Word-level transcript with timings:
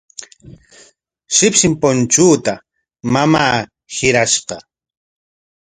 Shipshin 1.35 1.73
punchuuta 1.81 2.51
mamaa 3.13 3.55
hirashqa. 3.95 4.55